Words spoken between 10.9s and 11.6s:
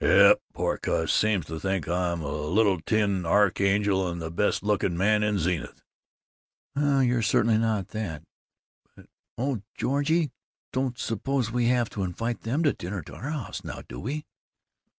suppose